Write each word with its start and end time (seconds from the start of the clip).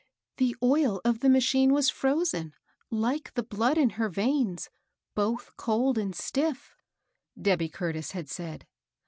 "The 0.41 0.55
oil 0.63 0.99
of 1.05 1.19
the 1.19 1.29
machine 1.29 1.73
was 1.73 1.91
fro25en, 1.91 2.53
like 2.89 3.31
the 3.35 3.43
blood 3.43 3.77
in 3.77 3.91
her 4.01 4.09
veins, 4.09 4.67
both 5.13 5.55
cold 5.57 5.99
and 5.99 6.15
stiff," 6.15 6.75
Debby 7.39 7.69
Curtis 7.69 8.13
had 8.13 8.27
said. 8.27 8.65